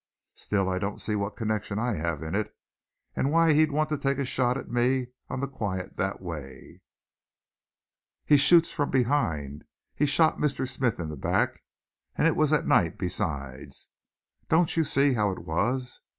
[0.33, 2.51] "Still, I don't see what connection I have in it,
[3.13, 6.81] why he'd want to take a shot at me on the quiet that way."
[8.25, 10.67] "He shoots from behind, he shot Mr.
[10.67, 11.61] Smith in the back,
[12.15, 13.89] and it was at night, besides.
[14.49, 15.99] Don't you see how it was?